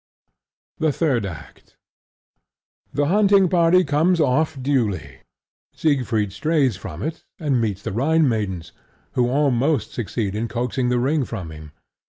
[0.79, 1.77] The Third Act
[2.91, 5.19] The hunting party comes off duly.
[5.75, 8.71] Siegfried strays from it and meets the Rhine maidens,
[9.11, 11.71] who almost succeed in coaxing the ring from him.